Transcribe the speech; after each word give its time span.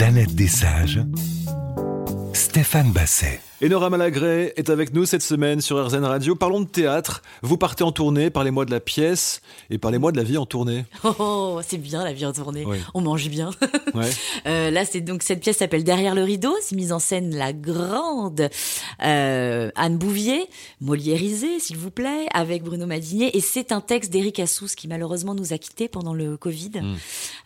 planète 0.00 0.34
des 0.34 0.48
sages. 0.48 0.98
Stéphane 2.32 2.90
Basset. 2.90 3.38
Enora 3.62 3.90
Malagré 3.90 4.54
est 4.56 4.70
avec 4.70 4.94
nous 4.94 5.04
cette 5.04 5.20
semaine 5.20 5.60
sur 5.60 5.84
RZN 5.84 6.04
Radio. 6.04 6.34
Parlons 6.34 6.60
de 6.60 6.66
théâtre. 6.66 7.20
Vous 7.42 7.58
partez 7.58 7.84
en 7.84 7.92
tournée, 7.92 8.30
parlez-moi 8.30 8.64
de 8.64 8.70
la 8.70 8.80
pièce 8.80 9.42
et 9.68 9.76
parlez-moi 9.76 10.12
de 10.12 10.16
la 10.16 10.22
vie 10.22 10.38
en 10.38 10.46
tournée. 10.46 10.86
Oh, 11.18 11.60
c'est 11.66 11.76
bien 11.78 12.02
la 12.04 12.12
vie 12.12 12.24
en 12.24 12.32
tournée. 12.32 12.64
Oui. 12.64 12.78
On 12.94 13.00
mange 13.02 13.28
bien. 13.28 13.50
Ouais. 13.94 14.08
Euh, 14.46 14.70
là, 14.70 14.84
c'est 14.84 15.00
donc 15.00 15.22
cette 15.24 15.40
pièce 15.40 15.58
s'appelle 15.58 15.82
Derrière 15.82 16.14
le 16.14 16.22
rideau. 16.22 16.54
C'est 16.62 16.76
mise 16.76 16.92
en 16.92 17.00
scène 17.00 17.34
la 17.34 17.52
grande 17.52 18.48
euh, 19.02 19.70
Anne 19.74 19.98
Bouvier, 19.98 20.48
moliérisée, 20.80 21.58
s'il 21.58 21.76
vous 21.76 21.90
plaît, 21.90 22.26
avec 22.32 22.62
Bruno 22.62 22.86
Madinier. 22.86 23.36
Et 23.36 23.40
c'est 23.40 23.72
un 23.72 23.80
texte 23.80 24.12
d'Éric 24.12 24.38
Assous 24.38 24.68
qui 24.76 24.86
malheureusement 24.86 25.34
nous 25.34 25.52
a 25.52 25.58
quittés 25.58 25.88
pendant 25.88 26.14
le 26.14 26.36
Covid, 26.36 26.70
Mm. 26.80 26.94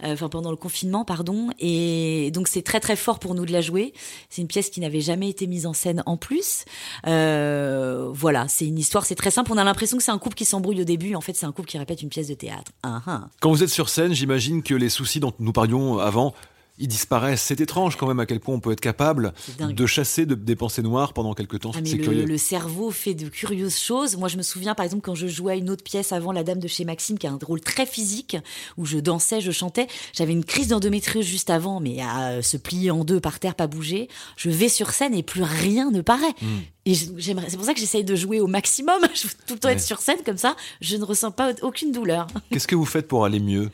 Euh, 0.04 0.12
enfin 0.12 0.28
pendant 0.28 0.50
le 0.50 0.56
confinement, 0.56 1.04
pardon. 1.04 1.48
Et 1.58 2.30
donc 2.32 2.48
c'est 2.48 2.62
très 2.62 2.80
très 2.80 2.96
fort 2.96 3.18
pour 3.18 3.34
nous 3.34 3.46
de 3.46 3.52
la 3.52 3.60
jouer. 3.60 3.92
C'est 4.28 4.42
une 4.42 4.48
pièce 4.48 4.70
qui 4.70 4.80
n'avait 4.80 5.00
jamais 5.00 5.28
été 5.28 5.46
mise 5.46 5.66
en 5.66 5.72
scène 5.72 6.02
en 6.06 6.16
plus. 6.16 6.64
Euh, 7.06 8.10
voilà, 8.12 8.46
c'est 8.48 8.66
une 8.66 8.78
histoire, 8.78 9.04
c'est 9.04 9.14
très 9.14 9.30
simple. 9.30 9.52
On 9.52 9.58
a 9.58 9.64
l'impression 9.64 9.96
que 9.96 10.02
c'est 10.02 10.10
un 10.10 10.18
couple 10.18 10.36
qui 10.36 10.44
s'embrouille 10.44 10.80
au 10.80 10.84
début. 10.84 11.14
En 11.14 11.20
fait, 11.20 11.34
c'est 11.34 11.46
un 11.46 11.52
couple 11.52 11.68
qui 11.68 11.78
répète 11.78 12.02
une 12.02 12.08
pièce 12.08 12.28
de 12.28 12.34
théâtre. 12.34 12.72
Ah, 12.82 13.02
ah. 13.06 13.28
Quand 13.40 13.50
vous 13.50 13.62
êtes 13.62 13.70
sur 13.70 13.88
scène, 13.88 14.14
j'imagine 14.14 14.62
que 14.62 14.74
les 14.74 14.88
soucis 14.88 15.20
dont 15.20 15.32
nous 15.38 15.52
parlions 15.52 15.98
avant, 15.98 16.34
ils 16.78 16.88
disparaissent. 16.88 17.42
C'est 17.42 17.60
étrange 17.60 17.96
quand 17.96 18.08
même 18.08 18.18
à 18.20 18.26
quel 18.26 18.40
point 18.40 18.54
on 18.54 18.60
peut 18.60 18.72
être 18.72 18.80
capable 18.80 19.32
de 19.60 19.86
chasser 19.86 20.26
de- 20.26 20.34
des 20.34 20.56
pensées 20.56 20.82
noires 20.82 21.12
pendant 21.12 21.32
quelque 21.34 21.56
temps. 21.56 21.70
Ah, 21.74 21.78
c'est 21.84 21.96
le, 21.96 22.24
le 22.24 22.38
cerveau 22.38 22.90
fait 22.90 23.14
de 23.14 23.28
curieuses 23.28 23.78
choses. 23.78 24.16
Moi, 24.16 24.28
je 24.28 24.36
me 24.36 24.42
souviens, 24.42 24.74
par 24.74 24.84
exemple, 24.84 25.02
quand 25.02 25.14
je 25.14 25.26
jouais 25.28 25.52
à 25.52 25.56
une 25.56 25.70
autre 25.70 25.84
pièce 25.84 26.12
avant 26.12 26.32
La 26.32 26.42
Dame 26.42 26.58
de 26.58 26.66
chez 26.68 26.84
Maxime, 26.84 27.16
qui 27.18 27.26
a 27.28 27.30
un 27.30 27.38
rôle 27.40 27.60
très 27.60 27.86
physique, 27.86 28.36
où 28.76 28.86
je 28.86 28.98
dansais, 28.98 29.40
je 29.40 29.52
chantais. 29.52 29.86
J'avais 30.12 30.32
une 30.32 30.44
crise 30.44 30.68
d'endométriose 30.68 31.24
juste 31.24 31.50
avant, 31.50 31.78
mais 31.80 32.00
à 32.00 32.30
euh, 32.30 32.42
se 32.42 32.56
plier 32.56 32.90
en 32.90 33.04
deux 33.04 33.20
par 33.20 33.38
terre, 33.38 33.54
pas 33.54 33.66
bouger. 33.68 34.08
Je 34.36 34.50
vais 34.50 34.68
sur 34.68 34.90
scène 34.90 35.14
et 35.14 35.22
plus 35.22 35.42
rien 35.44 35.90
ne 35.92 36.00
paraît. 36.00 36.34
Hmm. 36.42 36.58
Et 36.86 36.94
c'est 36.94 37.56
pour 37.56 37.64
ça 37.64 37.72
que 37.72 37.80
j'essaye 37.80 38.04
de 38.04 38.14
jouer 38.16 38.40
au 38.40 38.46
maximum. 38.46 39.00
Je 39.14 39.22
veux 39.28 39.32
tout 39.46 39.54
le 39.54 39.58
temps 39.60 39.68
Ouais. 39.68 39.74
être 39.74 39.80
sur 39.82 40.00
scène 40.00 40.18
comme 40.26 40.36
ça. 40.36 40.54
Je 40.82 40.96
ne 40.96 41.04
ressens 41.04 41.30
pas 41.30 41.52
aucune 41.62 41.92
douleur. 41.92 42.26
Qu'est-ce 42.50 42.66
que 42.68 42.74
vous 42.74 42.84
faites 42.84 43.08
pour 43.08 43.24
aller 43.24 43.40
mieux? 43.40 43.70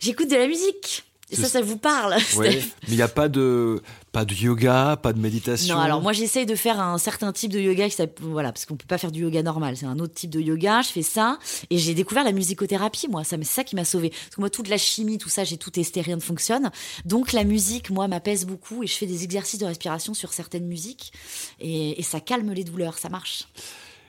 J'écoute 0.00 0.28
de 0.30 0.34
la 0.36 0.48
musique. 0.48 1.04
Et 1.30 1.36
ça, 1.36 1.48
ça 1.48 1.60
vous 1.60 1.76
parle. 1.76 2.16
Ouais. 2.36 2.62
Mais 2.84 2.88
il 2.88 2.96
n'y 2.96 3.02
a 3.02 3.08
pas 3.08 3.28
de, 3.28 3.82
pas 4.12 4.24
de 4.24 4.32
yoga, 4.34 4.96
pas 5.02 5.12
de 5.12 5.18
méditation. 5.18 5.74
Non, 5.74 5.80
alors 5.80 6.00
moi 6.00 6.12
j'essaye 6.12 6.46
de 6.46 6.54
faire 6.54 6.80
un 6.80 6.96
certain 6.96 7.32
type 7.32 7.52
de 7.52 7.60
yoga 7.60 7.86
voilà 8.20 8.52
parce 8.52 8.64
qu'on 8.64 8.76
peut 8.76 8.86
pas 8.86 8.98
faire 8.98 9.10
du 9.10 9.22
yoga 9.22 9.42
normal, 9.42 9.76
c'est 9.76 9.86
un 9.86 9.98
autre 9.98 10.14
type 10.14 10.30
de 10.30 10.40
yoga. 10.40 10.80
Je 10.82 10.88
fais 10.88 11.02
ça 11.02 11.38
et 11.68 11.76
j'ai 11.76 11.92
découvert 11.94 12.24
la 12.24 12.32
musicothérapie 12.32 13.08
moi, 13.08 13.24
ça 13.24 13.36
c'est 13.38 13.44
ça 13.44 13.64
qui 13.64 13.74
m'a 13.74 13.84
sauvé 13.84 14.10
parce 14.10 14.36
que 14.36 14.40
moi 14.40 14.48
toute 14.48 14.68
la 14.68 14.78
chimie, 14.78 15.18
tout 15.18 15.28
ça, 15.28 15.44
j'ai 15.44 15.56
tout 15.58 15.70
testé, 15.70 16.00
rien 16.00 16.16
ne 16.16 16.20
fonctionne. 16.20 16.70
Donc 17.04 17.32
la 17.32 17.44
musique 17.44 17.90
moi 17.90 18.08
m'apaise 18.08 18.46
beaucoup 18.46 18.82
et 18.82 18.86
je 18.86 18.94
fais 18.96 19.06
des 19.06 19.24
exercices 19.24 19.60
de 19.60 19.66
respiration 19.66 20.14
sur 20.14 20.32
certaines 20.32 20.66
musiques 20.66 21.12
et, 21.58 21.98
et 21.98 22.02
ça 22.02 22.20
calme 22.20 22.52
les 22.52 22.64
douleurs, 22.64 22.98
ça 22.98 23.08
marche. 23.08 23.48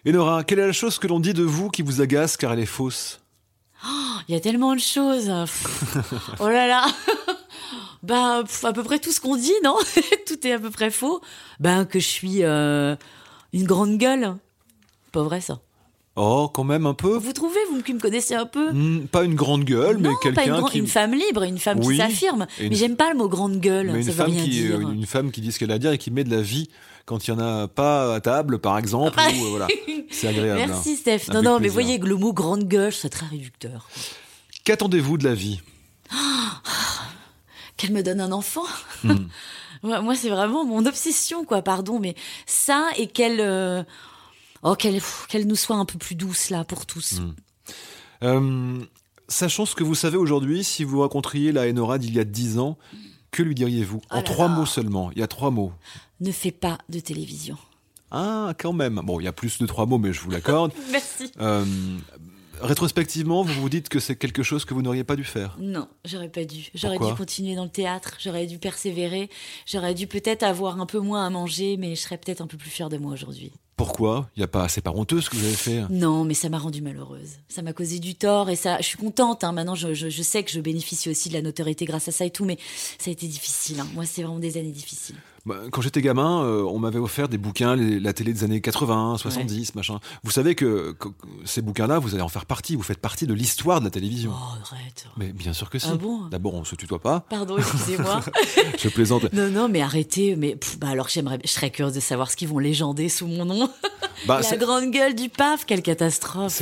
Enora, 0.07 0.43
quelle 0.43 0.59
est 0.59 0.67
la 0.67 0.73
chose 0.73 0.97
que 0.97 1.07
l'on 1.07 1.19
dit 1.19 1.33
de 1.33 1.43
vous 1.43 1.69
qui 1.69 1.81
vous 1.81 2.01
agace 2.01 2.37
car 2.37 2.53
elle 2.53 2.59
est 2.59 2.65
fausse? 2.65 3.20
Il 4.27 4.33
y 4.33 4.37
a 4.37 4.39
tellement 4.39 4.75
de 4.75 4.79
choses. 4.79 5.29
Oh 6.39 6.47
là 6.47 6.67
là. 6.67 6.85
Ben, 8.03 8.43
à 8.63 8.73
peu 8.73 8.83
près 8.83 8.97
tout 8.97 9.11
ce 9.11 9.21
qu'on 9.21 9.35
dit, 9.35 9.53
non? 9.63 9.75
Tout 10.27 10.47
est 10.47 10.53
à 10.53 10.59
peu 10.59 10.71
près 10.71 10.89
faux. 10.89 11.21
Ben, 11.59 11.85
que 11.85 11.99
je 11.99 12.07
suis 12.07 12.43
euh, 12.43 12.95
une 13.53 13.65
grande 13.65 13.97
gueule. 13.99 14.35
Pas 15.11 15.21
vrai, 15.21 15.39
ça? 15.39 15.59
Oh, 16.15 16.49
quand 16.51 16.63
même 16.63 16.87
un 16.87 16.95
peu 16.95 17.15
Vous 17.15 17.31
trouvez, 17.31 17.59
vous 17.71 17.81
qui 17.83 17.93
me 17.93 17.99
connaissez 17.99 18.33
un 18.35 18.47
peu 18.47 18.71
Hmm, 18.73 19.05
Pas 19.07 19.23
une 19.23 19.35
grande 19.35 19.63
gueule, 19.65 19.97
mais 19.97 20.09
Non, 20.09 20.15
une, 20.15 20.17
quelqu'un 20.35 20.57
grande- 20.57 20.71
qui... 20.71 20.79
une 20.79 20.87
femme 20.87 21.13
libre, 21.13 21.43
une 21.43 21.59
femme 21.59 21.79
Oui, 21.79 21.93
qui 21.95 21.97
s'affirme. 22.01 22.47
une- 22.59 22.69
Mais 22.69 22.75
j'aime 22.75 22.95
pas 22.97 23.11
le 23.11 23.17
mot 23.17 23.29
grande 23.29 23.59
gueule, 23.59 23.91
Mais 23.93 23.93
ça 23.93 23.97
une 23.99 24.05
veut 24.07 24.11
femme, 24.13 24.31
rien 24.31 24.43
qui, 24.43 24.49
dire. 24.49 24.79
une 24.81 25.05
femme 25.05 25.31
qui 25.31 25.41
dit 25.41 25.51
ce 25.51 25.59
qu'elle 25.59 25.71
a 25.71 25.75
à 25.75 25.79
dire 25.79 25.91
et 25.91 25.97
qui 25.99 26.09
met 26.11 26.23
de 26.23 26.35
la 26.35 26.41
vie 26.41 26.69
quand 27.05 27.27
il 27.27 27.33
n'y 27.33 27.41
en 27.41 27.43
a 27.43 27.67
pas 27.67 28.15
à 28.15 28.21
table, 28.21 28.59
par 28.59 28.77
exemple. 28.77 29.17
Ah. 29.17 29.29
ou, 29.29 29.45
euh, 29.45 29.49
voilà. 29.49 29.67
C'est 30.11 30.27
agréable. 30.27 30.59
Merci 30.67 30.91
hein. 30.91 30.95
Steph. 30.99 31.33
Non, 31.33 31.41
non, 31.41 31.59
mais 31.59 31.67
voyez 31.67 31.99
que 31.99 32.05
le 32.05 32.15
mot 32.15 32.33
grande 32.33 32.67
gueule, 32.67 32.93
c'est 32.93 33.09
très 33.09 33.25
réducteur. 33.25 33.87
Qu'attendez-vous 34.63 35.17
de 35.17 35.23
la 35.23 35.33
vie? 35.33 35.61
Qu'elle 37.77 37.91
me 37.93 38.03
donne 38.03 38.21
un 38.21 38.31
enfant? 38.31 38.65
Hmm. 39.03 39.15
Moi, 39.83 40.15
c'est 40.15 40.29
vraiment 40.29 40.63
mon 40.65 40.85
obsession, 40.85 41.43
quoi, 41.43 41.61
pardon, 41.63 41.99
mais 41.99 42.15
ça 42.45 42.89
et 42.97 43.07
qu'elle. 43.07 43.39
euh, 43.39 43.83
Oh, 44.63 44.75
qu'elle 44.75 45.47
nous 45.47 45.55
soit 45.55 45.75
un 45.77 45.85
peu 45.85 45.97
plus 45.97 46.13
douce, 46.13 46.51
là, 46.51 46.63
pour 46.63 46.85
tous. 46.85 47.13
Hmm. 47.19 47.33
Euh, 48.23 48.79
Sachant 49.27 49.65
ce 49.65 49.73
que 49.75 49.83
vous 49.83 49.95
savez 49.95 50.17
aujourd'hui, 50.17 50.63
si 50.63 50.83
vous 50.83 50.99
rencontriez 50.99 51.51
la 51.51 51.61
Enora 51.67 51.97
d'il 51.97 52.13
y 52.13 52.19
a 52.19 52.25
dix 52.25 52.59
ans, 52.59 52.77
que 53.31 53.43
lui 53.43 53.55
diriez-vous 53.55 54.01
En 54.09 54.17
là 54.17 54.21
trois 54.23 54.47
là. 54.47 54.55
mots 54.55 54.65
seulement. 54.65 55.11
Il 55.11 55.19
y 55.19 55.23
a 55.23 55.27
trois 55.27 55.51
mots. 55.51 55.71
Ne 56.19 56.31
fais 56.31 56.51
pas 56.51 56.77
de 56.89 56.99
télévision. 56.99 57.57
Ah, 58.11 58.53
quand 58.59 58.73
même. 58.73 58.95
Bon, 59.03 59.19
il 59.19 59.23
y 59.23 59.27
a 59.27 59.31
plus 59.33 59.57
de 59.59 59.65
trois 59.65 59.85
mots, 59.85 59.97
mais 59.97 60.11
je 60.13 60.19
vous 60.21 60.29
l'accorde. 60.31 60.73
Merci. 60.91 61.31
Euh, 61.39 61.65
rétrospectivement, 62.61 63.43
vous 63.43 63.61
vous 63.61 63.69
dites 63.69 63.89
que 63.89 63.99
c'est 63.99 64.15
quelque 64.15 64.43
chose 64.43 64.65
que 64.65 64.73
vous 64.73 64.81
n'auriez 64.81 65.03
pas 65.03 65.15
dû 65.15 65.23
faire. 65.23 65.57
Non, 65.59 65.87
j'aurais 66.05 66.29
pas 66.29 66.45
dû. 66.45 66.69
J'aurais 66.75 66.97
dû 66.99 67.13
continuer 67.15 67.55
dans 67.55 67.63
le 67.63 67.69
théâtre, 67.69 68.17
j'aurais 68.19 68.45
dû 68.45 68.57
persévérer, 68.59 69.29
j'aurais 69.65 69.93
dû 69.93 70.07
peut-être 70.07 70.43
avoir 70.43 70.79
un 70.79 70.85
peu 70.85 70.99
moins 70.99 71.25
à 71.25 71.29
manger, 71.29 71.77
mais 71.77 71.95
je 71.95 72.01
serais 72.01 72.17
peut-être 72.17 72.41
un 72.41 72.47
peu 72.47 72.57
plus 72.57 72.69
fière 72.69 72.89
de 72.89 72.97
moi 72.97 73.13
aujourd'hui. 73.13 73.51
Pourquoi? 73.77 74.29
Il 74.35 74.41
y 74.41 74.43
a 74.43 74.47
pas, 74.47 74.67
c'est 74.67 74.81
pas 74.81 74.91
honteux 74.91 75.21
ce 75.21 75.29
que 75.31 75.35
vous 75.35 75.43
avez 75.45 75.55
fait? 75.55 75.81
Non, 75.89 76.23
mais 76.23 76.35
ça 76.35 76.49
m'a 76.49 76.59
rendue 76.59 76.83
malheureuse. 76.83 77.39
Ça 77.49 77.63
m'a 77.63 77.73
causé 77.73 77.97
du 77.97 78.13
tort 78.13 78.51
et 78.51 78.55
ça, 78.55 78.77
je 78.77 78.83
suis 78.85 78.97
contente. 78.97 79.43
Hein. 79.43 79.53
Maintenant, 79.53 79.73
je, 79.73 79.95
je, 79.95 80.07
je 80.09 80.21
sais 80.21 80.43
que 80.43 80.51
je 80.51 80.59
bénéficie 80.59 81.09
aussi 81.09 81.29
de 81.29 81.33
la 81.33 81.41
notoriété 81.41 81.85
grâce 81.85 82.07
à 82.07 82.11
ça 82.11 82.23
et 82.23 82.29
tout, 82.29 82.45
mais 82.45 82.59
ça 82.99 83.09
a 83.09 83.13
été 83.13 83.25
difficile. 83.27 83.79
hein. 83.79 83.87
Moi, 83.95 84.05
c'est 84.05 84.21
vraiment 84.21 84.37
des 84.37 84.57
années 84.57 84.71
difficiles. 84.71 85.15
Bah, 85.45 85.55
Quand 85.71 85.81
j'étais 85.81 86.01
gamin, 86.01 86.43
euh, 86.43 86.61
on 86.63 86.77
m'avait 86.77 86.99
offert 86.99 87.27
des 87.27 87.37
bouquins, 87.39 87.75
les- 87.75 87.99
la 87.99 88.13
télé 88.13 88.31
des 88.33 88.43
années 88.43 88.61
80, 88.61 89.17
70, 89.17 89.73
machin. 89.75 89.99
Vous 90.23 90.29
savez 90.31 90.53
que, 90.53 90.95
ces 91.45 91.61
bouquins-là, 91.63 91.97
vous 91.99 92.13
allez 92.13 92.21
en 92.23 92.29
faire 92.29 92.45
partie. 92.45 92.75
Vous 92.75 92.83
faites 92.83 92.99
partie 92.99 93.25
de 93.25 93.33
l'histoire 93.33 93.79
de 93.79 93.85
la 93.85 93.91
télévision. 93.91 94.31
Oh, 94.33 94.57
arrête. 94.71 95.07
Mais 95.17 95.33
bien 95.33 95.53
sûr 95.53 95.69
que 95.69 95.79
si. 95.79 95.87
Ah 95.91 95.95
bon? 95.95 96.27
D'abord, 96.29 96.53
on 96.53 96.63
se 96.63 96.75
tutoie 96.75 96.99
pas. 96.99 97.21
Pardon, 97.29 97.57
excusez-moi. 97.57 98.21
Je 98.77 98.89
plaisante. 98.89 99.31
non, 99.33 99.49
non, 99.49 99.67
mais 99.67 99.81
arrêtez. 99.81 100.35
Mais 100.35 100.55
pff, 100.55 100.77
bah 100.77 100.89
alors, 100.89 101.09
j'aimerais, 101.09 101.39
je 101.43 101.49
serais 101.49 101.71
curieuse 101.71 101.95
de 101.95 101.99
savoir 101.99 102.29
ce 102.29 102.35
qu'ils 102.35 102.47
vont 102.47 102.59
légender 102.59 103.09
sous 103.09 103.27
mon 103.27 103.45
nom. 103.45 103.69
Bah, 104.27 104.39
la 104.51 104.55
grande 104.57 104.91
gueule 104.91 105.15
du 105.15 105.29
paf, 105.29 105.65
quelle 105.65 105.81
catastrophe. 105.81 106.61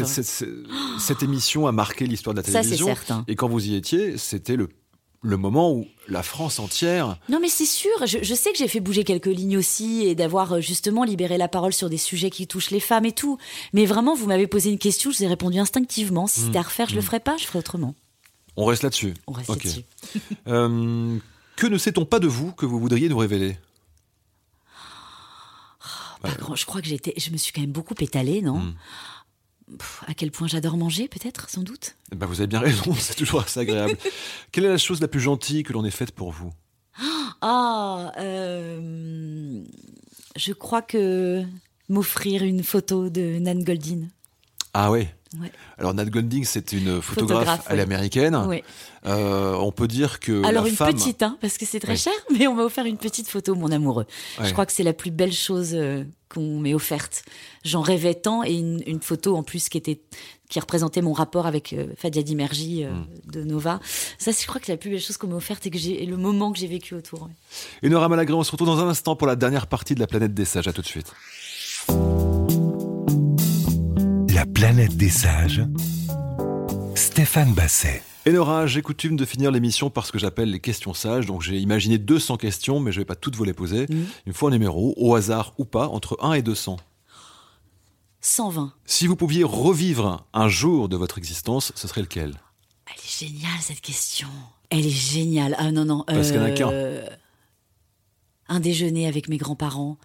cette 0.98 1.24
émission 1.24 1.68
a 1.68 1.74
marqué 1.74 2.06
l'histoire 2.08 2.34
de 2.34 2.40
la 2.40 2.46
Ça, 2.46 2.52
c'est 2.54 2.62
télévision. 2.62 2.86
certain. 2.88 3.26
Et 3.28 3.36
quand 3.36 3.50
vous 3.50 3.68
y 3.68 3.76
étiez, 3.76 4.18
c'était 4.18 4.56
le, 4.56 4.70
le 5.22 5.36
moment 5.36 5.74
où 5.74 5.86
la 6.08 6.24
France 6.24 6.60
entière. 6.60 7.18
Non, 7.28 7.40
mais 7.42 7.50
c'est 7.50 7.66
sûr. 7.66 7.92
Je, 8.06 8.20
je 8.22 8.34
sais 8.34 8.52
que 8.54 8.58
j'ai 8.58 8.68
fait 8.70 8.80
bouger 8.80 9.04
quelques 9.04 9.26
lignes 9.26 9.58
aussi 9.58 10.04
et 10.06 10.16
d'avoir 10.16 10.54
euh, 10.54 10.62
justement 10.62 11.04
libéré 11.04 11.38
la 11.38 11.48
parole 11.50 11.74
sur 11.74 11.90
des 11.90 11.98
sujets 11.98 12.30
qui 12.30 12.48
touchent 12.48 12.72
les 12.72 12.80
femmes 12.80 13.06
et 13.06 13.12
tout. 13.12 13.38
Mais 13.74 13.86
vraiment, 13.86 14.16
vous 14.16 14.28
m'avez 14.28 14.48
posé 14.48 14.70
une 14.72 14.78
question, 14.80 15.12
je 15.12 15.18
vous 15.18 15.24
ai 15.26 15.28
répondu 15.28 15.60
instinctivement. 15.60 16.26
Si 16.28 16.40
c'était 16.40 16.58
à 16.60 16.62
refaire, 16.62 16.88
je 16.88 16.96
le 16.96 17.02
ferais 17.02 17.20
pas, 17.20 17.36
je 17.38 17.46
ferais 17.46 17.60
autrement. 17.60 17.96
On 18.56 18.66
reste 18.66 18.84
là-dessus. 18.84 19.14
On 19.28 19.34
reste 19.34 19.50
là-dessus. 19.50 19.84
Euh, 20.48 21.18
que 21.58 21.68
ne 21.68 21.78
sait-on 21.78 22.06
pas 22.06 22.20
de 22.20 22.28
vous 22.28 22.52
que 22.54 22.66
vous 22.66 22.80
voudriez 22.80 23.10
nous 23.10 23.18
révéler? 23.18 23.58
Pas 26.22 26.32
grand- 26.32 26.56
je 26.56 26.66
crois 26.66 26.82
que 26.82 26.88
j'étais, 26.88 27.14
je 27.18 27.30
me 27.32 27.38
suis 27.38 27.54
quand 27.54 27.62
même 27.62 27.72
beaucoup 27.72 27.94
étalée, 28.00 28.42
non? 28.42 28.58
Hmm. 28.60 28.74
Pff, 29.78 30.04
À 30.08 30.14
quel 30.14 30.32
point 30.32 30.48
j'adore 30.48 30.78
manger, 30.78 31.08
peut-être, 31.08 31.50
sans 31.50 31.62
doute. 31.64 31.96
Eh 32.12 32.16
ben, 32.16 32.26
Vous 32.26 32.40
avez 32.42 32.48
bien 32.48 32.60
raison, 32.60 32.94
c'est 33.00 33.16
toujours 33.16 33.42
assez 33.42 33.60
agréable. 33.60 33.98
Quelle 34.52 34.66
est 34.66 34.70
la 34.70 34.78
chose 34.78 35.00
la 35.02 35.08
plus 35.08 35.20
gentille 35.20 35.64
que 35.64 35.74
l'on 35.74 35.86
ait 35.86 35.92
faite 35.92 36.12
pour 36.12 36.32
vous? 36.32 36.52
Ah, 37.42 38.12
euh, 38.18 39.64
je 40.36 40.52
crois 40.52 40.82
que 40.82 41.42
m'offrir 41.88 42.44
une 42.44 42.64
photo 42.64 43.10
de 43.10 43.40
Nan 43.40 43.64
Goldin. 43.64 44.08
Ah 44.74 44.92
ouais 44.92 45.14
Ouais. 45.40 45.52
Alors 45.78 45.94
Nat 45.94 46.06
Golding, 46.06 46.44
c'est 46.44 46.72
une 46.72 47.04
photographe, 47.04 47.38
Photographe, 47.46 47.68
à 47.68 47.76
l'américaine. 47.76 48.36
Ouais. 48.48 48.64
Euh, 49.06 49.54
on 49.54 49.72
peut 49.72 49.88
dire 49.88 50.20
que 50.20 50.44
Alors 50.44 50.64
la 50.64 50.70
une 50.70 50.76
femme... 50.76 50.92
petite, 50.92 51.22
hein, 51.22 51.38
parce 51.40 51.60
que 51.60 51.68
c'est 51.68 51.80
très 51.80 51.96
cher, 51.98 52.14
mais 52.36 52.48
on 52.48 52.56
m'a 52.56 52.64
offert 52.64 52.84
une 52.88 52.98
petite 52.98 53.28
photo, 53.30 53.54
mon 53.54 53.72
amoureux. 53.72 54.08
Ouais. 54.40 54.48
Je 54.48 54.54
crois 54.54 54.66
que 54.66 54.72
c'est 54.72 54.82
la 54.82 54.94
plus 54.94 55.12
belle 55.12 55.32
chose 55.32 55.76
euh, 55.76 56.04
qu'on 56.34 56.58
m'ait 56.60 56.74
offerte. 56.74 57.22
J'en 57.64 57.82
rêvais 57.82 58.16
tant 58.16 58.44
et 58.44 58.54
une, 58.54 58.82
une 58.88 59.02
photo 59.02 59.38
en 59.38 59.44
plus 59.44 59.70
qui 59.70 59.78
était 59.78 60.02
qui 60.50 60.60
représentait 60.60 61.04
mon 61.04 61.14
rapport 61.14 61.46
avec 61.46 61.74
euh, 61.74 61.90
Fadia 61.96 62.24
Dimerji 62.24 62.84
euh, 62.84 62.90
Hmm. 62.90 63.06
de 63.32 63.44
Nova. 63.44 63.80
Ça, 64.18 64.32
je 64.32 64.48
crois 64.48 64.60
que 64.60 64.66
c'est 64.66 64.72
la 64.72 64.78
plus 64.80 64.90
belle 64.90 65.00
chose 65.00 65.18
qu'on 65.18 65.28
m'ait 65.28 65.36
offerte 65.36 65.64
et 65.68 65.70
que 65.70 65.78
j'ai 65.78 66.04
le 66.08 66.18
moment 66.18 66.52
que 66.52 66.58
j'ai 66.58 66.66
vécu 66.66 66.96
autour. 66.96 67.30
Et 67.84 67.90
Nora 67.90 68.10
Malagré, 68.10 68.34
on 68.34 68.44
se 68.44 68.50
retrouve 68.50 68.68
dans 68.70 68.80
un 68.80 68.90
instant 68.90 69.16
pour 69.16 69.28
la 69.28 69.36
dernière 69.36 69.68
partie 69.68 69.94
de 69.94 70.00
la 70.00 70.08
planète 70.08 70.34
des 70.34 70.46
sages. 70.46 70.68
À 70.68 70.74
tout 70.74 70.82
de 70.82 70.88
suite. 70.88 71.14
La 74.40 74.46
planète 74.46 74.96
des 74.96 75.10
sages. 75.10 75.62
Stéphane 76.96 77.54
Basset. 77.54 78.02
Et 78.26 78.32
Nora, 78.32 78.68
j'ai 78.68 78.82
coutume 78.82 79.18
de 79.18 79.26
finir 79.26 79.52
l'émission 79.52 79.90
par 79.90 80.06
ce 80.06 80.14
que 80.14 80.18
j'appelle 80.18 80.50
les 80.50 80.62
questions 80.62 80.94
sages. 80.94 81.26
Donc 81.26 81.42
j'ai 81.42 81.60
imaginé 81.60 81.98
200 81.98 82.38
questions, 82.38 82.80
mais 82.80 82.94
je 82.94 83.02
vais 83.02 83.06
pas 83.06 83.18
toutes 83.18 83.36
vous 83.36 83.44
les 83.44 83.52
poser. 83.52 83.82
Mhm. 83.90 84.06
Il 84.26 84.30
me 84.30 84.34
faut 84.34 84.48
un 84.48 84.52
numéro, 84.52 84.94
au 84.96 85.14
hasard 85.14 85.54
ou 85.58 85.66
pas, 85.66 85.90
entre 85.90 86.18
1 86.22 86.32
et 86.36 86.42
200. 86.42 86.78
120. 88.22 88.72
Si 88.86 89.08
vous 89.08 89.18
pouviez 89.18 89.44
revivre 89.44 90.26
un 90.32 90.48
jour 90.48 90.88
de 90.88 90.96
votre 90.96 91.18
existence, 91.18 91.74
ce 91.76 91.90
serait 91.90 92.00
lequel? 92.00 92.40
Elle 92.88 92.94
est 93.04 93.28
géniale 93.28 93.60
cette 93.60 93.82
question. 93.82 94.30
Elle 94.70 94.86
est 94.86 94.90
géniale. 94.90 95.54
Ah 95.60 95.74
non, 95.74 95.84
non. 95.84 96.06
Parce 96.08 96.28
qu'il 96.32 96.38
y 96.38 96.40
en 96.40 96.46
a 96.46 96.52
qu'un. 96.52 96.72
euh, 96.72 97.06
Un 98.48 98.62
déjeuner 98.62 99.06
avec 99.06 99.28
mes 99.28 99.36
grands-parents, 99.36 99.98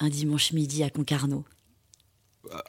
un 0.00 0.10
dimanche 0.10 0.52
midi 0.52 0.82
à 0.84 0.90
Concarneau. 0.90 1.46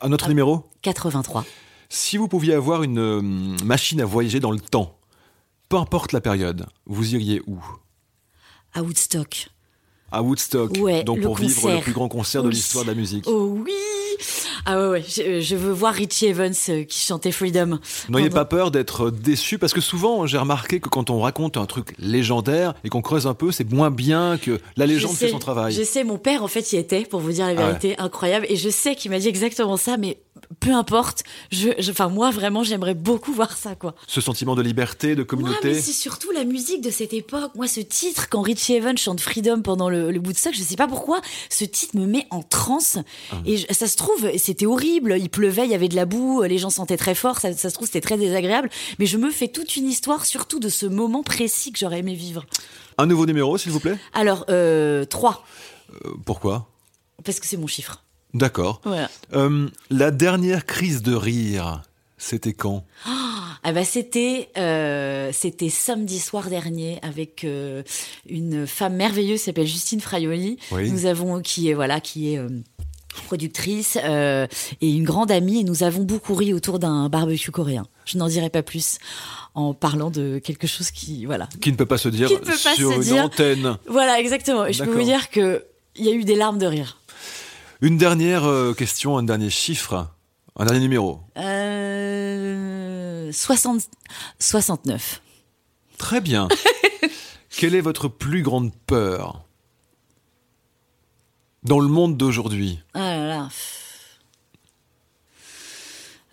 Un 0.01 0.11
autre 0.11 0.27
numéro 0.29 0.69
83. 0.81 1.45
Si 1.89 2.17
vous 2.17 2.27
pouviez 2.27 2.53
avoir 2.53 2.83
une 2.83 2.99
euh, 2.99 3.21
machine 3.63 4.01
à 4.01 4.05
voyager 4.05 4.39
dans 4.39 4.51
le 4.51 4.59
temps, 4.59 4.99
peu 5.69 5.77
importe 5.77 6.11
la 6.11 6.21
période, 6.21 6.65
vous 6.85 7.15
iriez 7.15 7.41
où? 7.47 7.59
À 8.73 8.83
Woodstock. 8.83 9.49
À 10.11 10.21
Woodstock, 10.21 10.77
Ouais, 10.79 11.03
donc 11.03 11.17
le 11.17 11.23
pour 11.23 11.35
vivre 11.37 11.71
le 11.71 11.81
plus 11.81 11.93
grand 11.93 12.09
concert 12.09 12.43
de 12.43 12.49
l'histoire 12.49 12.83
de 12.83 12.89
la 12.89 12.95
musique. 12.95 13.25
Oh 13.27 13.57
oui 13.63 13.73
Ah 14.71 14.79
ouais, 14.79 14.87
ouais. 14.87 15.03
Je, 15.07 15.41
je 15.41 15.55
veux 15.55 15.71
voir 15.71 15.93
Richie 15.95 16.27
Evans 16.27 16.53
euh, 16.69 16.83
qui 16.83 16.99
chantait 16.99 17.31
Freedom. 17.31 17.79
N'ayez 18.09 18.29
pas 18.29 18.45
peur 18.45 18.69
d'être 18.69 19.09
déçu 19.09 19.57
parce 19.57 19.73
que 19.73 19.81
souvent 19.81 20.27
j'ai 20.27 20.37
remarqué 20.37 20.79
que 20.79 20.89
quand 20.89 21.09
on 21.09 21.21
raconte 21.21 21.57
un 21.57 21.65
truc 21.65 21.95
légendaire 21.97 22.75
et 22.83 22.89
qu'on 22.89 23.01
creuse 23.01 23.25
un 23.25 23.33
peu, 23.33 23.51
c'est 23.51 23.69
moins 23.71 23.89
bien 23.89 24.37
que 24.37 24.59
la 24.77 24.85
légende 24.85 25.15
fait 25.15 25.29
son 25.29 25.39
travail. 25.39 25.73
Je 25.73 25.81
sais, 25.83 26.03
mon 26.03 26.17
père, 26.19 26.43
en 26.43 26.47
fait, 26.47 26.71
y 26.71 26.77
était, 26.77 27.01
pour 27.03 27.19
vous 27.19 27.31
dire 27.31 27.47
la 27.47 27.53
Ah 27.53 27.55
ouais. 27.55 27.65
vérité, 27.65 27.95
incroyable. 27.97 28.45
Et 28.49 28.55
je 28.57 28.69
sais 28.69 28.95
qu'il 28.95 29.09
m'a 29.09 29.17
dit 29.17 29.27
exactement 29.27 29.75
ça, 29.77 29.97
mais 29.97 30.17
peu 30.59 30.71
importe. 30.73 31.23
Je, 31.51 31.69
je- 31.79 31.91
enfin, 31.91 32.09
moi, 32.09 32.31
vraiment, 32.31 32.63
j'aimerais 32.63 32.95
beaucoup 32.95 33.31
voir 33.33 33.55
ça, 33.57 33.75
quoi. 33.75 33.95
Ce 34.07 34.19
sentiment 34.21 34.55
de 34.55 34.61
liberté, 34.61 35.15
de 35.15 35.23
communauté. 35.23 35.59
mais 35.69 35.73
c'est 35.79 35.91
surtout 35.93 36.31
la 36.31 36.43
musique 36.43 36.81
de 36.81 36.89
cette 36.89 37.13
époque. 37.13 37.51
Moi, 37.55 37.67
ce 37.67 37.79
titre, 37.79 38.27
quand 38.29 38.41
Richie 38.41 38.73
Evans 38.73 38.97
chante 38.97 39.21
Freedom 39.21 39.61
pendant 39.61 39.89
le, 39.89 40.11
le 40.11 40.19
Woodstock, 40.19 40.53
je 40.55 40.61
sais 40.63 40.75
pas 40.75 40.87
pourquoi, 40.87 41.21
ce 41.49 41.65
titre 41.65 41.97
me 41.97 42.05
met 42.07 42.25
en 42.31 42.41
transe. 42.41 42.97
Ah. 43.31 43.35
Et 43.45 43.57
je- 43.57 43.67
ça 43.71 43.87
se 43.87 43.95
trouve, 43.95 44.27
c'était 44.37 44.65
horrible. 44.65 45.15
Il 45.19 45.29
pleuvait, 45.29 45.65
il 45.65 45.71
y 45.71 45.75
avait 45.75 45.87
de 45.89 45.95
la 45.95 46.05
boue, 46.05 46.41
les 46.43 46.57
gens 46.57 46.69
sentaient 46.71 46.97
très 46.97 47.15
fort. 47.15 47.39
Ça, 47.39 47.53
ça 47.53 47.69
se 47.69 47.75
trouve, 47.75 47.87
c'était 47.87 48.01
très 48.01 48.17
désagréable. 48.17 48.69
Mais 48.97 49.05
je 49.05 49.17
me 49.17 49.29
fais 49.31 49.47
toute 49.49 49.75
une 49.75 49.87
histoire, 49.87 50.25
surtout 50.25 50.59
de 50.59 50.69
ce 50.69 50.85
moment 50.85 51.23
précis 51.23 51.71
que 51.71 51.79
j'aurais 51.79 51.99
aimé 51.99 52.15
vivre. 52.15 52.45
Un 52.97 53.05
nouveau 53.05 53.25
numéro, 53.25 53.57
s'il 53.57 53.71
vous 53.71 53.79
plaît? 53.79 53.97
Alors, 54.13 54.45
euh, 54.49 55.05
3, 55.05 55.45
Euh, 56.05 56.09
Pourquoi? 56.25 56.69
Parce 57.23 57.39
que 57.39 57.47
c'est 57.47 57.57
mon 57.57 57.67
chiffre. 57.67 58.03
D'accord. 58.33 58.81
Voilà. 58.83 59.09
Euh, 59.33 59.67
la 59.89 60.11
dernière 60.11 60.65
crise 60.65 61.01
de 61.01 61.13
rire, 61.15 61.81
c'était 62.17 62.53
quand? 62.53 62.85
Ah 63.61 63.73
bah 63.73 63.83
c'était 63.83 64.49
euh, 64.57 65.31
c'était 65.33 65.69
samedi 65.69 66.19
soir 66.19 66.49
dernier 66.49 66.97
avec 67.01 67.43
euh, 67.43 67.83
une 68.29 68.65
femme 68.65 68.95
merveilleuse 68.95 69.39
qui 69.39 69.45
s'appelle 69.45 69.67
Justine 69.67 69.99
Fraioli. 69.99 70.57
Oui. 70.71 70.89
Nous 70.91 71.05
avons 71.05 71.41
qui 71.41 71.69
est 71.69 71.73
voilà 71.73 71.99
qui 71.99 72.33
est 72.33 72.39
productrice 73.25 73.97
euh, 74.03 74.47
et 74.81 74.89
une 74.89 75.03
grande 75.03 75.31
amie 75.31 75.59
et 75.59 75.63
nous 75.63 75.83
avons 75.83 76.03
beaucoup 76.03 76.35
ri 76.35 76.53
autour 76.53 76.79
d'un 76.79 77.09
barbecue 77.09 77.51
coréen. 77.51 77.85
Je 78.05 78.17
n'en 78.17 78.27
dirai 78.27 78.49
pas 78.49 78.63
plus 78.63 78.97
en 79.55 79.73
parlant 79.73 80.09
de 80.09 80.39
quelque 80.39 80.67
chose 80.67 80.91
qui 80.91 81.25
voilà 81.25 81.49
Qui 81.59 81.71
ne 81.71 81.75
peut 81.77 81.85
pas 81.85 81.97
se 81.97 82.07
dire 82.09 82.29
pas 82.41 82.55
sur 82.75 82.91
se 82.91 82.95
une 82.95 83.01
dire. 83.01 83.23
antenne. 83.25 83.77
voilà 83.87 84.19
exactement. 84.21 84.71
Je 84.71 84.83
peux 84.83 84.91
vous 84.91 85.03
dire 85.03 85.29
que 85.31 85.65
il 85.97 86.05
y 86.05 86.09
a 86.09 86.13
eu 86.13 86.23
des 86.23 86.35
larmes 86.35 86.59
de 86.59 86.65
rire. 86.65 86.98
Une 87.81 87.97
dernière 87.97 88.45
euh, 88.45 88.73
question, 88.73 89.17
un 89.17 89.23
dernier 89.23 89.49
chiffre, 89.49 90.09
un 90.57 90.65
dernier 90.65 90.81
numéro. 90.81 91.21
Euh, 91.37 93.31
60 93.31 93.81
69. 94.39 95.21
Très 95.97 96.19
bien. 96.21 96.47
Quelle 97.49 97.75
est 97.75 97.81
votre 97.81 98.07
plus 98.07 98.41
grande 98.41 98.73
peur 98.85 99.43
dans 101.63 101.79
le 101.79 101.87
monde 101.87 102.17
d'aujourd'hui? 102.17 102.79
Ah 102.93 102.99
là 103.17 103.27
là. 103.27 103.49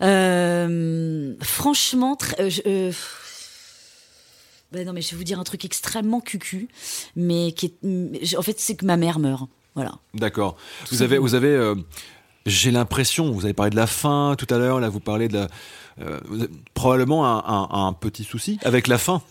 Euh, 0.01 1.33
franchement, 1.41 2.15
tr- 2.15 2.35
euh, 2.39 2.49
je- 2.49 2.95
ben 4.71 4.85
non, 4.85 4.93
mais 4.93 5.01
je 5.01 5.11
vais 5.11 5.17
vous 5.17 5.23
dire 5.23 5.39
un 5.39 5.43
truc 5.43 5.65
extrêmement 5.65 6.19
cucu, 6.21 6.67
mais 7.15 7.51
qui 7.53 7.73
est, 7.83 8.35
en 8.37 8.41
fait, 8.41 8.59
c'est 8.59 8.75
que 8.75 8.85
ma 8.85 8.97
mère 8.97 9.17
meurt. 9.19 9.49
Voilà. 9.77 9.93
D'accord. 10.13 10.57
Vous 10.91 11.01
avez, 11.03 11.17
vous 11.19 11.35
avez, 11.35 11.47
euh, 11.47 11.75
j'ai 12.45 12.71
l'impression, 12.71 13.31
vous 13.31 13.45
avez 13.45 13.53
parlé 13.53 13.69
de 13.69 13.75
la 13.77 13.87
faim 13.87 14.35
tout 14.37 14.51
à 14.53 14.57
l'heure, 14.57 14.79
là 14.81 14.89
vous 14.89 14.99
parlez 14.99 15.27
de 15.29 15.35
la, 15.37 15.47
euh, 16.01 16.19
probablement 16.73 17.25
un, 17.25 17.43
un- 17.71 17.87
un 17.87 17.93
petit 17.93 18.23
souci 18.25 18.59
avec 18.63 18.87
la 18.87 18.97
faim. 18.97 19.21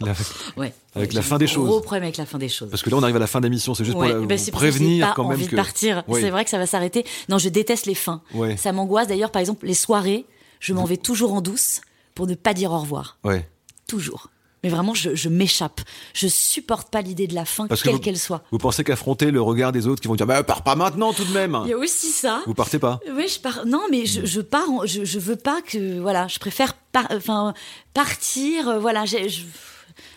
La- 0.00 0.14
Ouais. 0.56 0.72
Avec 0.94 1.12
la 1.12 1.22
fin 1.22 1.36
un 1.36 1.38
des 1.38 1.46
Gros 1.46 1.54
choses. 1.66 1.82
problème 1.82 2.02
avec 2.04 2.16
la 2.16 2.26
fin 2.26 2.38
des 2.38 2.48
choses. 2.48 2.70
Parce 2.70 2.82
que 2.82 2.90
là 2.90 2.96
on 2.96 3.02
arrive 3.02 3.16
à 3.16 3.20
la 3.20 3.26
fin 3.26 3.40
d'émission, 3.40 3.74
c'est 3.74 3.84
juste 3.84 3.96
Ouais, 3.96 4.10
pour 4.10 4.20
la- 4.20 4.26
ben 4.26 4.38
j'ai 4.38 4.50
prévenir 4.52 5.08
pas 5.08 5.14
quand 5.14 5.24
même 5.24 5.32
envie 5.32 5.46
que. 5.46 5.52
de 5.52 5.56
partir. 5.56 6.04
C'est 6.12 6.30
vrai 6.30 6.44
que 6.44 6.50
ça 6.50 6.58
va 6.58 6.66
s'arrêter. 6.66 7.04
Non, 7.28 7.38
je 7.38 7.48
déteste 7.48 7.86
les 7.86 7.94
fins. 7.94 8.22
Ouais. 8.34 8.56
Ça 8.56 8.72
m'angoisse. 8.72 9.08
D'ailleurs, 9.08 9.30
par 9.30 9.40
exemple, 9.40 9.66
les 9.66 9.74
soirées, 9.74 10.26
je 10.60 10.72
m'en 10.74 10.84
vais 10.84 10.96
toujours 10.96 11.32
en 11.32 11.40
douce 11.40 11.80
pour 12.14 12.26
ne 12.26 12.34
pas 12.34 12.54
dire 12.54 12.70
au 12.72 12.78
revoir. 12.78 13.18
Ouais. 13.24 13.48
Toujours. 13.88 14.28
Mais 14.64 14.70
vraiment, 14.70 14.92
je, 14.94 15.14
je 15.14 15.28
m'échappe. 15.28 15.80
Je 16.14 16.26
supporte 16.26 16.90
pas 16.90 17.00
l'idée 17.00 17.26
de 17.28 17.34
la 17.34 17.44
fin, 17.44 17.66
Parce 17.68 17.82
quelle 17.82 18.00
qu'elle 18.00 18.18
soit. 18.18 18.42
Vous 18.50 18.58
pensez 18.58 18.82
qu'affronter 18.84 19.30
le 19.30 19.40
regard 19.40 19.70
des 19.72 19.86
autres 19.86 20.00
qui 20.02 20.08
vont 20.08 20.16
dire, 20.16 20.26
bah 20.26 20.42
pars 20.42 20.62
pas 20.64 20.74
maintenant 20.74 21.12
tout 21.12 21.24
de 21.24 21.32
même. 21.32 21.56
Il 21.64 21.70
y 21.70 21.72
a 21.72 21.78
aussi 21.78 22.08
ça. 22.10 22.42
Vous 22.46 22.54
partez 22.54 22.78
pas. 22.78 22.98
Oui, 23.14 23.28
je 23.28 23.38
pars. 23.38 23.64
Non, 23.66 23.82
mais 23.90 24.04
je, 24.06 24.26
je 24.26 24.40
pars. 24.40 24.68
en- 24.70 24.84
Je, 24.86 25.04
je 25.04 25.18
veux 25.18 25.36
pas 25.36 25.62
que. 25.62 26.00
Voilà, 26.00 26.26
je 26.28 26.38
préfère 26.38 26.74
par- 26.92 27.06
enfin, 27.12 27.54
partir. 27.94 28.68
euh, 28.68 28.78
Voilà, 28.78 29.04
je. 29.04 29.16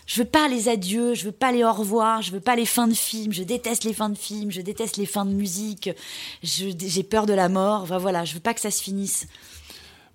Je 0.08 0.20
veux 0.20 0.28
pas 0.28 0.50
les 0.50 0.68
adieux, 0.68 1.14
je 1.14 1.24
veux 1.26 1.32
pas 1.32 1.54
les 1.54 1.64
au 1.64 1.72
revoir, 1.72 2.22
je 2.22 2.32
veux 2.34 2.42
pas 2.42 2.58
les 2.58 2.66
fins 2.66 2.88
de 2.90 2.94
films, 2.94 3.32
je 3.32 3.44
déteste 3.44 3.86
les 3.86 3.94
fins 3.94 4.10
de 4.10 4.18
films, 4.18 4.52
je 4.52 4.60
déteste 4.60 4.98
les 4.98 5.06
fins 5.06 5.24
de 5.24 5.32
musique, 5.32 5.90
j'ai 6.44 7.04
peur 7.04 7.26
de 7.26 7.32
la 7.34 7.48
mort, 7.48 7.84
enfin, 7.84 7.98
voilà, 7.98 8.26
je 8.26 8.34
veux 8.34 8.42
pas 8.42 8.54
que 8.54 8.60
ça 8.60 8.72
se 8.72 8.82
finisse. 8.84 9.28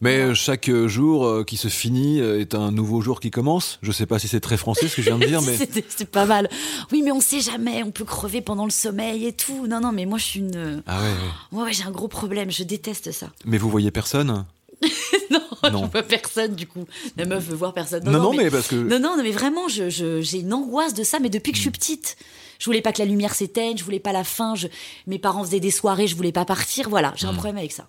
Mais 0.03 0.19
euh, 0.19 0.35
chaque 0.35 0.69
euh, 0.69 0.89
jour 0.89 1.25
euh, 1.27 1.43
qui 1.45 1.57
se 1.57 1.69
finit 1.69 2.19
est 2.19 2.55
un 2.55 2.71
nouveau 2.71 3.01
jour 3.01 3.19
qui 3.21 3.31
commence. 3.31 3.79
Je 3.83 3.93
sais 3.93 4.05
pas 4.07 4.19
si 4.19 4.29
c'est 4.29 4.41
très 4.41 4.57
français 4.59 4.89
ce 4.89 4.97
que 4.97 5.03
je 5.03 5.09
viens 5.09 5.19
de 5.19 5.25
dire, 5.27 5.41
mais 5.47 5.57
C'est 5.89 6.11
pas 6.11 6.27
mal. 6.27 6.49
Oui, 6.93 7.03
mais 7.03 7.13
on 7.13 7.21
sait 7.21 7.41
jamais, 7.41 7.83
on 7.83 7.91
peut 7.91 8.05
crever 8.05 8.41
pendant 8.43 8.65
le 8.65 8.71
sommeil 8.71 9.27
et 9.27 9.33
tout. 9.33 9.67
Non, 9.67 9.81
non, 9.81 9.93
mais 9.93 10.05
moi 10.07 10.19
je 10.19 10.25
suis 10.25 10.41
une. 10.41 10.83
ah 10.87 11.01
ouais, 11.01 11.59
ouais. 11.59 11.65
Ouais, 11.65 11.73
j'ai 11.73 11.85
un 11.85 11.91
gros 11.91 12.09
problème, 12.09 12.51
je 12.51 12.63
déteste 12.63 13.11
ça. 13.13 13.31
Mais 13.47 13.57
vous 13.59 13.71
voyez 13.71 13.91
personne? 13.91 14.45
Non, 15.31 15.41
Non. 15.73 15.85
je 15.87 15.91
vois 15.93 16.03
personne 16.03 16.55
du 16.55 16.67
coup. 16.67 16.85
La 17.17 17.25
meuf 17.25 17.45
veut 17.45 17.57
voir 17.57 17.73
personne. 17.73 18.05
Non, 18.05 18.21
non, 18.21 18.35
mais 18.35 18.51
parce 18.51 18.69
que- 18.69 18.77
Non, 18.77 19.01
non, 19.01 19.17
mais 19.23 19.31
vraiment, 19.31 19.67
je- 19.69 19.89
je- 19.89 20.21
j'ai 20.21 20.41
une 20.41 20.53
angoisse 20.53 20.93
de 20.95 21.03
ça, 21.03 21.19
mais 21.19 21.31
depuis 21.31 21.51
que 21.53 21.57
je 21.57 21.63
suis 21.63 21.71
Hmm. 21.71 21.73
petite. 21.73 22.17
Je 22.59 22.65
voulais 22.67 22.83
pas 22.83 22.93
que 22.93 22.99
la 23.01 23.05
lumière 23.07 23.35
s'éteigne, 23.35 23.77
je 23.77 23.85
voulais 23.85 23.99
pas 24.01 24.13
la 24.13 24.23
fin. 24.25 24.55
Je... 24.55 24.69
Mes 25.07 25.19
parents 25.19 25.43
faisaient 25.45 25.61
des 25.61 25.71
soirées, 25.71 26.07
je 26.07 26.15
voulais 26.17 26.33
pas 26.33 26.45
partir. 26.45 26.89
Voilà, 26.91 27.13
j'ai 27.17 27.27
un 27.27 27.33
Hmm. 27.33 27.37
problème 27.37 27.57
avec 27.57 27.73
ça. 27.73 27.87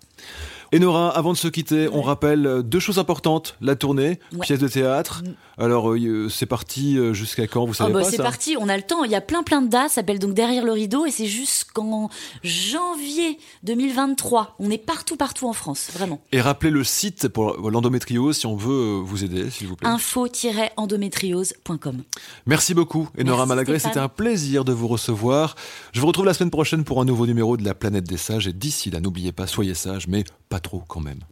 Et 0.71 0.79
Nora, 0.79 1.09
avant 1.09 1.33
de 1.33 1.37
se 1.37 1.47
quitter, 1.47 1.89
on 1.91 2.01
rappelle 2.01 2.45
euh, 2.45 2.61
deux 2.61 2.79
choses 2.79 2.99
importantes. 2.99 3.55
La 3.61 3.75
tournée, 3.75 4.19
Ouais. 4.33 4.39
pièce 4.41 4.59
de 4.59 4.67
théâtre. 4.67 5.23
Alors, 5.57 5.91
euh, 5.91 6.29
c'est 6.29 6.45
parti 6.45 6.97
euh, 6.99 7.13
jusqu'à 7.13 7.47
quand 7.47 7.65
Vous 7.65 7.73
savez 7.73 7.91
bah, 7.91 8.01
pas 8.01 8.09
c'est 8.09 8.17
parti, 8.17 8.55
on 8.59 8.69
a 8.69 8.77
le 8.77 8.83
temps. 8.83 9.03
Il 9.03 9.11
y 9.11 9.15
a 9.15 9.21
plein 9.21 9.43
plein 9.43 9.61
de 9.61 9.69
dates. 9.69 9.89
Ça 9.89 9.95
s'appelle 9.95 10.19
donc 10.19 10.33
Derrière 10.33 10.63
le 10.65 10.71
rideau 10.71 11.05
et 11.05 11.11
c'est 11.11 11.25
jusqu'en 11.25 12.09
janvier 12.43 13.39
2023. 13.63 14.55
On 14.59 14.69
est 14.69 14.77
partout 14.77 15.15
partout 15.17 15.47
en 15.47 15.53
France, 15.53 15.89
vraiment. 15.93 16.21
Et 16.31 16.41
rappelez 16.41 16.69
le 16.69 16.83
site 16.83 17.27
pour 17.29 17.69
l'endométriose 17.71 18.37
si 18.37 18.45
on 18.45 18.55
veut 18.55 18.99
euh, 18.99 19.01
vous 19.03 19.23
aider, 19.23 19.49
s'il 19.49 19.67
vous 19.67 19.75
plaît. 19.75 19.89
info-endométriose.com. 19.89 22.03
Merci 22.45 22.73
beaucoup, 22.73 23.09
Enora 23.19 23.37
Merci, 23.37 23.49
Malagré. 23.49 23.79
C'était 23.79 23.99
un 23.99 24.09
plaisir 24.09 24.63
de 24.65 24.73
vous 24.73 24.87
recevoir. 24.87 25.55
Je 25.93 26.01
vous 26.01 26.07
retrouve 26.07 26.25
la 26.25 26.33
semaine 26.33 26.51
prochaine 26.51 26.83
pour 26.83 27.01
un 27.01 27.05
nouveau 27.05 27.25
numéro 27.25 27.57
de 27.57 27.63
La 27.63 27.73
Planète 27.73 28.03
des 28.05 28.17
Sages. 28.17 28.47
Et 28.47 28.53
d'ici 28.53 28.91
là, 28.91 28.99
n'oubliez 28.99 29.31
pas, 29.31 29.47
soyez 29.47 29.73
sages, 29.73 30.07
mais 30.07 30.23
pas 30.57 30.61
trop 30.61 30.81
quand 30.87 31.01
même. 31.01 31.23